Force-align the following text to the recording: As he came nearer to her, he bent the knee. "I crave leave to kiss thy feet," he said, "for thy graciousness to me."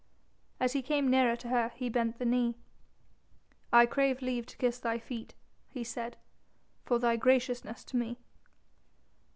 As 0.59 0.73
he 0.73 0.81
came 0.81 1.11
nearer 1.11 1.35
to 1.35 1.49
her, 1.49 1.69
he 1.75 1.87
bent 1.87 2.17
the 2.17 2.25
knee. 2.25 2.55
"I 3.71 3.85
crave 3.85 4.19
leave 4.23 4.47
to 4.47 4.57
kiss 4.57 4.79
thy 4.79 4.97
feet," 4.97 5.35
he 5.69 5.83
said, 5.83 6.17
"for 6.83 6.97
thy 6.97 7.17
graciousness 7.17 7.83
to 7.83 7.97
me." 7.97 8.17